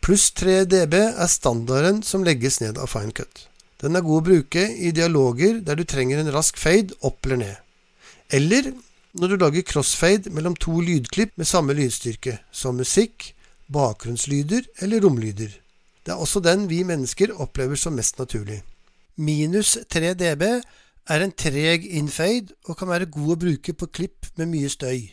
Pluss 0.03 0.31
3 0.35 0.65
dB 0.67 0.97
er 0.99 1.31
standarden 1.31 2.01
som 2.03 2.25
legges 2.27 2.59
ned 2.63 2.79
av 2.81 2.91
FineCut. 2.91 3.47
Den 3.81 3.97
er 3.97 4.05
god 4.05 4.21
å 4.21 4.27
bruke 4.29 4.63
i 4.77 4.91
dialoger 4.93 5.59
der 5.65 5.79
du 5.79 5.83
trenger 5.89 6.21
en 6.21 6.31
rask 6.33 6.57
fade 6.61 6.93
opp 7.01 7.25
eller 7.25 7.41
ned. 7.41 7.55
Eller 8.29 8.71
når 9.17 9.33
du 9.33 9.41
lager 9.41 9.65
crossfade 9.67 10.31
mellom 10.31 10.55
to 10.55 10.77
lydklipp 10.85 11.33
med 11.37 11.49
samme 11.49 11.73
lydstyrke, 11.75 12.37
som 12.51 12.77
musikk, 12.79 13.33
bakgrunnslyder 13.71 14.67
eller 14.85 15.01
romlyder. 15.03 15.51
Det 16.05 16.13
er 16.13 16.21
også 16.21 16.41
den 16.43 16.67
vi 16.69 16.83
mennesker 16.87 17.33
opplever 17.41 17.75
som 17.75 17.97
mest 17.97 18.19
naturlig. 18.19 18.61
Minus 19.17 19.77
3 19.89 20.13
dB 20.17 20.45
er 20.45 21.25
en 21.25 21.33
treg 21.33 21.85
infade 21.97 22.55
og 22.69 22.77
kan 22.79 22.89
være 22.89 23.09
god 23.11 23.35
å 23.35 23.41
bruke 23.43 23.73
på 23.73 23.89
klipp 23.91 24.29
med 24.37 24.49
mye 24.53 24.69
støy. 24.69 25.11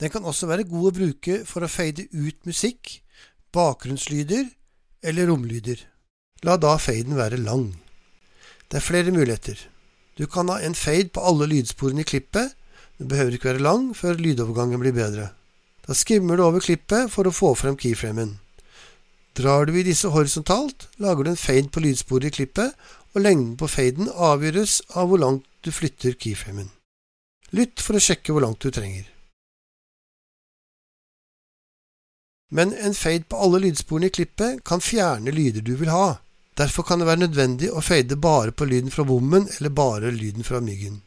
Den 0.00 0.10
kan 0.10 0.24
også 0.26 0.48
være 0.50 0.66
god 0.68 0.90
å 0.90 0.96
bruke 0.98 1.40
for 1.46 1.64
å 1.64 1.70
fade 1.70 2.08
ut 2.10 2.46
musikk, 2.48 2.98
bakgrunnslyder 3.54 4.48
eller 5.04 5.30
romlyder. 5.30 5.78
La 6.44 6.58
da 6.60 6.74
faden 6.76 7.16
være 7.16 7.40
lang. 7.40 7.70
Det 8.68 8.76
er 8.76 8.84
flere 8.84 9.12
muligheter. 9.14 9.56
Du 10.18 10.26
kan 10.28 10.50
ha 10.52 10.58
en 10.60 10.76
fade 10.76 11.08
på 11.08 11.22
alle 11.24 11.48
lydsporene 11.48 12.04
i 12.04 12.08
klippet, 12.08 12.52
den 12.98 13.08
behøver 13.08 13.34
ikke 13.34 13.48
være 13.48 13.64
lang 13.64 13.86
før 13.96 14.20
lydovergangen 14.20 14.80
blir 14.80 14.92
bedre. 14.94 15.30
Da 15.86 15.94
skimmer 15.96 16.36
du 16.36 16.44
over 16.44 16.60
klippet 16.60 17.10
for 17.12 17.26
å 17.26 17.32
få 17.34 17.54
frem 17.58 17.78
keyframen. 17.80 18.36
Drar 19.34 19.66
du 19.66 19.74
i 19.74 19.86
disse 19.86 20.12
horisontalt, 20.14 20.86
lager 21.02 21.24
du 21.24 21.30
en 21.32 21.40
fade 21.40 21.72
på 21.72 21.82
lydsporet 21.82 22.28
i 22.28 22.36
klippet, 22.36 22.76
og 23.14 23.24
lengden 23.24 23.56
på 23.58 23.66
faden 23.70 24.10
avgjøres 24.12 24.82
av 24.94 25.08
hvor 25.10 25.22
langt 25.22 25.48
du 25.66 25.72
flytter 25.72 26.14
keyframen. 26.14 26.68
Lytt 27.56 27.82
for 27.82 27.96
å 27.96 28.02
sjekke 28.02 28.34
hvor 28.34 28.44
langt 28.44 28.62
du 28.62 28.70
trenger. 28.70 29.08
Men 32.54 32.74
en 32.74 32.94
fade 32.94 33.26
på 33.26 33.40
alle 33.40 33.62
lydsporene 33.64 34.12
i 34.12 34.14
klippet 34.14 34.62
kan 34.66 34.84
fjerne 34.84 35.32
lyder 35.34 35.64
du 35.64 35.74
vil 35.80 35.90
ha. 35.90 36.20
Derfor 36.54 36.86
kan 36.86 37.00
det 37.00 37.08
være 37.08 37.24
nødvendig 37.24 37.70
å 37.74 37.82
fade 37.82 38.16
bare 38.16 38.52
på 38.54 38.66
lyden 38.70 38.92
fra 38.94 39.04
bommen 39.06 39.48
eller 39.56 39.74
bare 39.74 40.12
lyden 40.14 40.46
fra 40.46 40.60
myggen. 40.62 41.00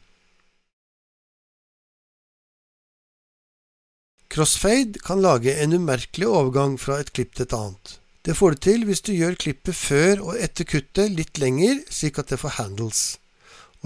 Crossfade 4.28 5.00
kan 5.00 5.22
lage 5.24 5.56
en 5.64 5.74
umerkelig 5.74 6.28
overgang 6.28 6.76
fra 6.78 7.00
et 7.00 7.14
klipp 7.16 7.34
til 7.36 7.48
et 7.48 7.56
annet. 7.56 7.94
Det 8.28 8.36
får 8.36 8.52
du 8.52 8.58
til 8.66 8.84
hvis 8.86 9.02
du 9.08 9.14
gjør 9.16 9.38
klippet 9.40 9.76
før 9.76 10.20
og 10.26 10.42
etter 10.44 10.68
kuttet 10.68 11.14
litt 11.16 11.40
lenger, 11.40 11.80
slik 11.88 12.20
at 12.20 12.34
det 12.34 12.42
får 12.42 12.58
handles. 12.58 13.00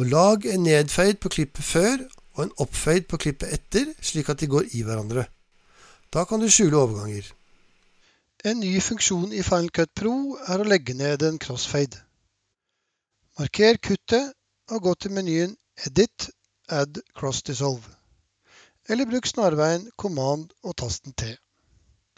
Og 0.01 0.09
lag 0.09 0.47
en 0.49 0.65
nedfade 0.65 1.19
på 1.21 1.29
klippet 1.29 1.63
før 1.63 2.01
og 2.33 2.47
en 2.47 2.55
oppfade 2.63 3.05
på 3.05 3.19
klippet 3.21 3.53
etter, 3.53 3.93
slik 4.01 4.31
at 4.33 4.41
de 4.41 4.49
går 4.49 4.73
i 4.73 4.81
hverandre. 4.87 5.27
Da 6.09 6.25
kan 6.25 6.41
du 6.41 6.49
skjule 6.49 6.79
overganger. 6.79 7.29
En 8.43 8.57
ny 8.59 8.79
funksjon 8.81 9.33
i 9.37 9.43
Final 9.45 9.69
Cut 9.69 9.91
Pro 9.93 10.13
er 10.49 10.61
å 10.61 10.65
legge 10.65 10.95
ned 10.97 11.21
en 11.27 11.37
crossfade. 11.41 11.99
Marker 13.37 13.77
kuttet 13.77 14.33
og 14.73 14.87
gå 14.87 14.93
til 14.97 15.13
menyen 15.13 15.53
Edit, 15.85 16.31
Add 16.69 17.03
Cross 17.13 17.43
Dissolve 17.45 18.01
eller 18.89 19.05
bruk 19.05 19.27
snarveien 19.29 19.85
Command 19.97 20.49
og 20.63 20.75
tasten 20.81 21.13
T. 21.13 21.35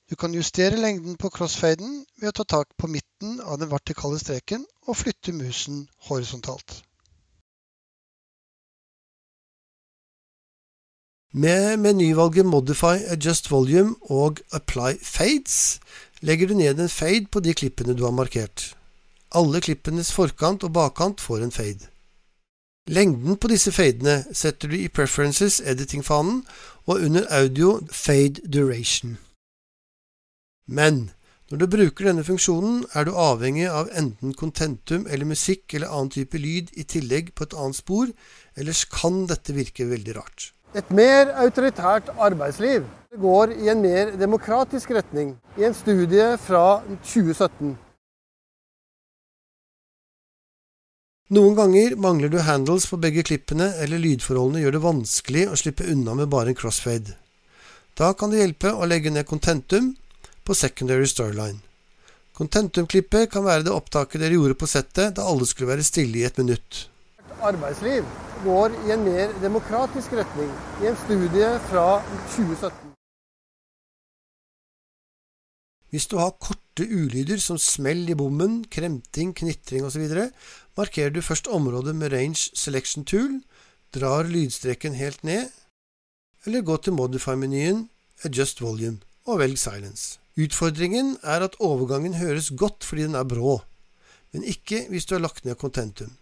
Du 0.10 0.16
kan 0.16 0.34
justere 0.36 0.80
lengden 0.80 1.18
på 1.20 1.30
crossfaden 1.34 2.06
ved 2.22 2.32
å 2.32 2.38
ta 2.40 2.48
tak 2.56 2.72
på 2.78 2.88
midten 2.88 3.42
av 3.42 3.60
den 3.60 3.72
vertikale 3.72 4.20
streken 4.22 4.64
og 4.88 5.00
flytte 5.00 5.36
musen 5.36 5.86
horisontalt. 6.08 6.80
Med 11.34 11.80
menyvalget 11.82 12.46
Modify 12.46 13.00
Adjust 13.10 13.50
Volume 13.50 13.96
og 14.14 14.44
Apply 14.54 15.00
Fades 15.02 15.80
legger 16.24 16.48
du 16.48 16.56
ned 16.56 16.80
en 16.80 16.90
fade 16.90 17.28
på 17.32 17.42
de 17.44 17.54
klippene 17.54 17.96
du 17.98 18.06
har 18.08 18.16
markert. 18.16 18.72
Alle 19.36 19.60
klippenes 19.64 20.14
forkant 20.16 20.64
og 20.64 20.72
bakkant 20.76 21.22
får 21.22 21.44
en 21.44 21.52
fade. 21.52 21.90
Lengden 22.88 23.38
på 23.40 23.48
disse 23.52 23.72
fadene 23.72 24.22
setter 24.36 24.72
du 24.72 24.78
i 24.78 24.92
Preferences 24.92 25.60
Editing-fanen 25.60 26.42
og 26.86 27.00
under 27.00 27.28
Audio 27.32 27.78
Fade 27.92 28.44
Duration. 28.44 29.18
Men 30.68 31.12
når 31.52 31.60
du 31.60 31.68
bruker 31.68 32.08
denne 32.08 32.24
funksjonen, 32.28 32.84
er 32.96 33.08
du 33.08 33.16
avhengig 33.20 33.68
av 33.70 33.92
enten 33.96 34.34
kontentum 34.34 35.08
eller 35.08 35.28
musikk 35.28 35.76
eller 35.76 35.92
annen 35.92 36.12
type 36.12 36.40
lyd 36.40 36.72
i 36.80 36.86
tillegg 36.88 37.34
på 37.36 37.48
et 37.48 37.56
annet 37.56 37.80
spor, 37.80 38.12
ellers 38.56 38.84
kan 38.92 39.26
dette 39.32 39.56
virke 39.56 39.88
veldig 39.92 40.16
rart. 40.18 40.52
Et 40.74 40.90
mer 40.90 41.30
autoritært 41.38 42.08
arbeidsliv 42.18 42.86
går 43.22 43.52
i 43.62 43.68
en 43.70 43.82
mer 43.84 44.16
demokratisk 44.18 44.96
retning, 44.98 45.36
i 45.54 45.68
en 45.68 45.76
studie 45.78 46.32
fra 46.42 46.82
2017. 47.06 47.76
Noen 51.38 51.54
ganger 51.58 51.94
mangler 52.02 52.34
du 52.34 52.40
handles 52.42 52.88
på 52.90 52.98
begge 53.06 53.22
klippene, 53.26 53.70
eller 53.86 54.02
lydforholdene 54.02 54.64
gjør 54.64 54.76
det 54.76 54.84
vanskelig 54.88 55.46
å 55.50 55.62
slippe 55.62 55.86
unna 55.94 56.18
med 56.18 56.34
bare 56.34 56.56
en 56.56 56.58
crossfade. 56.58 57.14
Da 57.94 58.10
kan 58.18 58.34
det 58.34 58.42
hjelpe 58.42 58.74
å 58.74 58.90
legge 58.90 59.14
ned 59.14 59.30
contentum 59.30 59.94
på 60.42 60.58
secondary 60.58 61.06
storyline. 61.06 61.62
Contentum-klippet 62.34 63.30
kan 63.30 63.46
være 63.46 63.70
det 63.70 63.78
opptaket 63.78 64.26
dere 64.26 64.42
gjorde 64.42 64.58
på 64.58 64.74
settet 64.74 65.20
da 65.22 65.30
alle 65.30 65.46
skulle 65.46 65.76
være 65.76 65.86
stille 65.86 66.24
i 66.24 66.26
et 66.26 66.42
minutt. 66.42 66.88
Arbeidsliv 67.46 68.02
går 68.44 68.76
i 68.88 68.94
en 68.96 69.04
mer 69.06 69.32
demokratisk 69.42 70.14
retning, 70.20 70.50
i 70.84 70.90
en 70.90 70.98
studie 71.06 71.50
fra 71.70 71.86
2017. 72.36 72.94
Hvis 75.94 76.08
du 76.10 76.18
har 76.18 76.34
korte 76.42 76.88
ulyder 76.90 77.38
som 77.38 77.60
smell 77.62 78.08
i 78.10 78.16
bommen, 78.18 78.64
kremting, 78.66 79.36
knitring 79.38 79.86
osv., 79.86 80.08
markerer 80.78 81.14
du 81.14 81.22
først 81.22 81.48
området 81.48 81.94
med 81.96 82.14
Range 82.14 82.50
Selection 82.58 83.06
Tool, 83.06 83.42
drar 83.94 84.26
lydstreken 84.26 84.98
helt 84.98 85.24
ned, 85.24 85.52
eller 86.46 86.66
gå 86.66 86.78
til 86.78 86.98
Modify-menyen 86.98 87.86
Adjust 88.26 88.62
Volume 88.62 89.00
og 89.26 89.40
velg 89.40 89.60
Silence. 89.60 90.20
Utfordringen 90.34 91.18
er 91.22 91.46
at 91.46 91.56
overgangen 91.60 92.18
høres 92.18 92.50
godt 92.58 92.84
fordi 92.84 93.06
den 93.06 93.16
er 93.16 93.30
brå, 93.30 93.60
men 94.34 94.44
ikke 94.44 94.88
hvis 94.90 95.06
du 95.06 95.16
har 95.16 95.22
lagt 95.22 95.46
ned 95.46 95.56
contentum. 95.62 96.18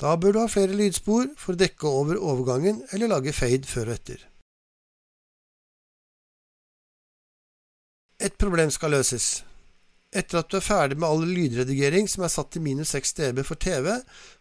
Da 0.00 0.14
bør 0.16 0.32
du 0.32 0.40
ha 0.40 0.48
flere 0.48 0.76
lydspor 0.76 1.28
for 1.36 1.52
å 1.52 1.60
dekke 1.60 1.88
over 1.88 2.16
overgangen 2.16 2.80
eller 2.94 3.12
lage 3.12 3.34
fade 3.36 3.68
før 3.68 3.90
og 3.90 3.98
etter. 3.98 4.24
Et 8.20 8.36
problem 8.40 8.72
skal 8.72 8.94
løses. 8.96 9.28
Etter 10.10 10.40
at 10.40 10.48
du 10.50 10.56
er 10.58 10.64
ferdig 10.64 10.98
med 10.98 11.08
all 11.08 11.22
lydredigering 11.24 12.08
som 12.10 12.24
er 12.26 12.32
satt 12.32 12.50
til 12.52 12.64
minus 12.64 12.92
6 12.96 13.14
dB 13.20 13.44
for 13.46 13.60
TV, 13.60 13.92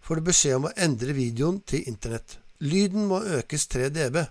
får 0.04 0.20
du 0.20 0.28
beskjed 0.32 0.58
om 0.58 0.68
å 0.68 0.76
endre 0.80 1.16
videoen 1.16 1.62
til 1.68 1.86
Internett. 1.92 2.40
Lyden 2.60 3.06
må 3.12 3.22
økes 3.38 3.68
3 3.72 3.92
dB. 3.96 4.24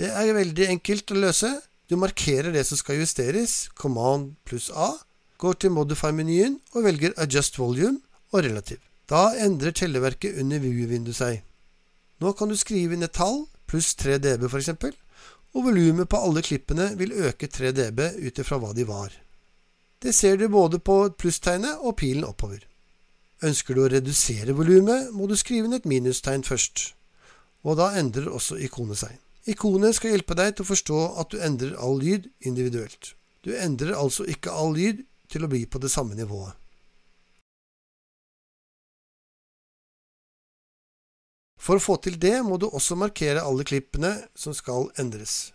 Det 0.00 0.10
er 0.10 0.34
veldig 0.36 0.68
enkelt 0.74 1.14
å 1.14 1.22
løse. 1.22 1.54
Du 1.88 1.96
markerer 2.00 2.52
det 2.52 2.66
som 2.66 2.80
skal 2.80 3.00
justeres, 3.00 3.70
command 3.78 4.34
pluss 4.48 4.68
A, 4.72 4.92
går 5.40 5.60
til 5.60 5.74
Modify-menyen 5.76 6.60
og 6.74 6.84
velger 6.88 7.16
Adjust 7.20 7.60
Volume 7.60 8.00
og 8.32 8.44
Relative. 8.44 8.89
Da 9.10 9.32
endrer 9.42 9.74
telleverket 9.74 10.36
under 10.38 10.60
View-vinduet 10.62 11.18
seg. 11.18 11.40
Nå 12.22 12.30
kan 12.38 12.50
du 12.50 12.56
skrive 12.58 12.94
inn 12.94 13.02
et 13.02 13.16
tall, 13.16 13.42
pluss 13.66 13.96
3 13.98 14.20
dB 14.22 14.46
f.eks., 14.46 14.70
og 15.50 15.64
volumet 15.66 16.06
på 16.06 16.20
alle 16.22 16.44
klippene 16.46 16.92
vil 17.00 17.16
øke 17.26 17.48
3 17.50 17.72
dB 17.74 18.04
ut 18.22 18.38
ifra 18.38 18.60
hva 18.62 18.70
de 18.76 18.84
var. 18.86 19.10
Det 20.00 20.14
ser 20.14 20.38
du 20.38 20.46
både 20.48 20.78
på 20.78 21.00
plusstegnet 21.18 21.82
og 21.82 21.96
pilen 21.98 22.22
oppover. 22.28 22.62
Ønsker 23.42 23.74
du 23.74 23.82
å 23.82 23.88
redusere 23.90 24.54
volumet, 24.54 25.10
må 25.10 25.26
du 25.26 25.34
skrive 25.34 25.66
inn 25.66 25.74
et 25.74 25.88
minustegn 25.90 26.46
først, 26.46 26.92
og 27.66 27.80
da 27.80 27.90
endrer 27.98 28.30
også 28.30 28.60
ikonet 28.62 29.02
seg. 29.02 29.18
Ikonet 29.50 29.96
skal 29.98 30.14
hjelpe 30.14 30.38
deg 30.38 30.54
til 30.54 30.68
å 30.68 30.70
forstå 30.70 31.02
at 31.18 31.34
du 31.34 31.42
endrer 31.42 31.74
all 31.82 31.98
lyd 31.98 32.30
individuelt. 32.46 33.16
Du 33.42 33.50
endrer 33.56 33.96
altså 33.98 34.28
ikke 34.28 34.54
all 34.54 34.76
lyd 34.76 35.02
til 35.32 35.44
å 35.44 35.50
bli 35.50 35.64
på 35.66 35.82
det 35.82 35.90
samme 35.90 36.14
nivået. 36.14 36.54
For 41.70 41.78
å 41.78 41.82
få 41.84 41.94
til 42.02 42.16
det 42.18 42.40
må 42.42 42.56
du 42.58 42.64
også 42.66 42.96
markere 42.98 43.44
alle 43.46 43.62
klippene 43.62 44.08
som 44.34 44.50
skal 44.50 44.88
endres. 44.98 45.52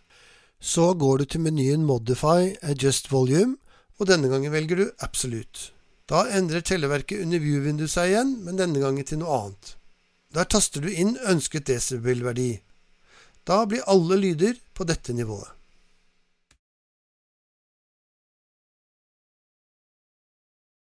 Så 0.64 0.94
går 0.96 1.18
du 1.20 1.26
til 1.34 1.42
menyen 1.44 1.84
Modify 1.84 2.54
Adjust 2.64 3.10
Volume, 3.12 3.58
og 4.00 4.08
denne 4.08 4.30
gangen 4.32 4.54
velger 4.54 4.80
du 4.80 4.86
Absolute. 5.04 5.74
Da 6.08 6.22
endrer 6.38 6.64
telleverket 6.64 7.20
under 7.20 7.44
View-vinduet 7.44 7.92
seg 7.92 8.14
igjen, 8.14 8.32
men 8.48 8.56
denne 8.56 8.80
gangen 8.80 9.04
til 9.04 9.20
noe 9.20 9.42
annet. 9.42 9.74
Der 10.32 10.48
taster 10.48 10.88
du 10.88 10.88
inn 10.88 11.18
ønsket 11.20 11.68
desibelverdi. 11.68 12.62
Da 13.44 13.66
blir 13.68 13.84
alle 13.84 14.16
lyder 14.24 14.56
på 14.72 14.88
dette 14.88 15.12
nivået. 15.20 15.52